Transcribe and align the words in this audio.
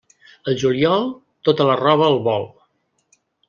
Al 0.51 0.55
juliol, 0.61 1.05
tota 1.49 1.69
la 1.73 1.77
roba 1.85 2.11
al 2.13 2.21
vol. 2.31 2.51